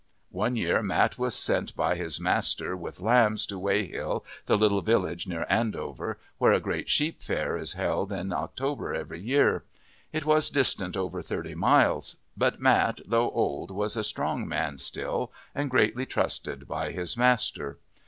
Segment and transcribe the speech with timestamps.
[0.31, 5.27] One year Mat was sent by his master with lambs to Weyhill, the little village
[5.27, 9.63] near Andover, where a great sheep fair is held in October every year.
[10.11, 15.31] It was distant over thirty miles, but Mat though old was a strong man still
[15.53, 17.77] and greatly trusted by his master.